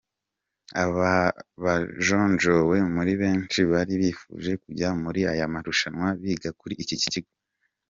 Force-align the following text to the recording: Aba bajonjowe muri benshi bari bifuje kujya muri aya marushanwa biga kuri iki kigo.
Aba 0.83 1.13
bajonjowe 1.63 2.77
muri 2.95 3.13
benshi 3.21 3.59
bari 3.71 3.93
bifuje 4.01 4.51
kujya 4.63 4.89
muri 5.03 5.21
aya 5.31 5.45
marushanwa 5.53 6.07
biga 6.21 6.49
kuri 6.59 6.75
iki 6.85 6.97
kigo. 7.03 7.31